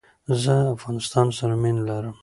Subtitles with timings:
[0.41, 2.15] زه افغانستان سر مینه لرم